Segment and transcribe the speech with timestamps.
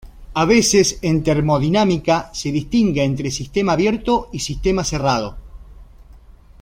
[0.33, 5.37] A veces en termodinámica se distingue entre sistema abierto y sistema cerrado.